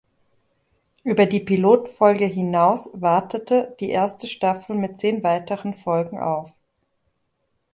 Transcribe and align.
Über 1.03 1.27
die 1.27 1.41
Pilotfolge 1.41 2.25
hinaus 2.25 2.89
wartete 2.91 3.75
die 3.79 3.91
erste 3.91 4.27
Staffel 4.27 4.75
mit 4.75 4.97
zehn 4.97 5.21
weiteren 5.21 5.75
Folgen 5.75 6.17
auf. 6.17 6.51